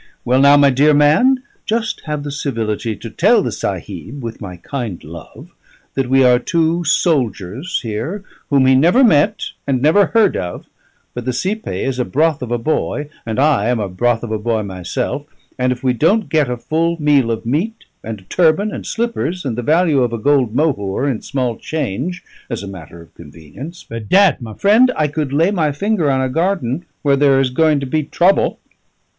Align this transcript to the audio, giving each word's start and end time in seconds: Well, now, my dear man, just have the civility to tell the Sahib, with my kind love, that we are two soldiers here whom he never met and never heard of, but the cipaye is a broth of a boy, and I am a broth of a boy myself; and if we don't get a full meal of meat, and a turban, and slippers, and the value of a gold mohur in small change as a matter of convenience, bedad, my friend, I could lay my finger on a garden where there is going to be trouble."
Well, 0.25 0.41
now, 0.41 0.57
my 0.57 0.71
dear 0.71 0.95
man, 0.95 1.43
just 1.67 2.01
have 2.05 2.23
the 2.23 2.31
civility 2.31 2.95
to 2.95 3.07
tell 3.11 3.43
the 3.43 3.51
Sahib, 3.51 4.23
with 4.23 4.41
my 4.41 4.57
kind 4.57 4.99
love, 5.03 5.51
that 5.93 6.09
we 6.09 6.23
are 6.23 6.39
two 6.39 6.83
soldiers 6.83 7.81
here 7.83 8.23
whom 8.49 8.65
he 8.65 8.73
never 8.73 9.03
met 9.03 9.43
and 9.67 9.79
never 9.79 10.07
heard 10.07 10.35
of, 10.35 10.65
but 11.13 11.25
the 11.25 11.31
cipaye 11.33 11.85
is 11.85 11.99
a 11.99 12.03
broth 12.03 12.41
of 12.41 12.49
a 12.49 12.57
boy, 12.57 13.09
and 13.27 13.39
I 13.39 13.67
am 13.69 13.79
a 13.79 13.87
broth 13.87 14.23
of 14.23 14.31
a 14.31 14.39
boy 14.39 14.63
myself; 14.63 15.27
and 15.59 15.71
if 15.71 15.83
we 15.83 15.93
don't 15.93 16.29
get 16.29 16.49
a 16.49 16.57
full 16.57 16.99
meal 16.99 17.29
of 17.29 17.45
meat, 17.45 17.83
and 18.03 18.21
a 18.21 18.23
turban, 18.23 18.71
and 18.71 18.87
slippers, 18.87 19.45
and 19.45 19.55
the 19.55 19.61
value 19.61 20.01
of 20.01 20.11
a 20.13 20.17
gold 20.17 20.55
mohur 20.55 21.07
in 21.07 21.21
small 21.21 21.57
change 21.57 22.23
as 22.49 22.63
a 22.63 22.67
matter 22.67 23.03
of 23.03 23.13
convenience, 23.13 23.83
bedad, 23.83 24.41
my 24.41 24.55
friend, 24.55 24.91
I 24.95 25.09
could 25.09 25.31
lay 25.31 25.51
my 25.51 25.71
finger 25.71 26.09
on 26.09 26.21
a 26.21 26.27
garden 26.27 26.85
where 27.03 27.15
there 27.15 27.39
is 27.39 27.51
going 27.51 27.79
to 27.81 27.85
be 27.85 28.01
trouble." 28.01 28.57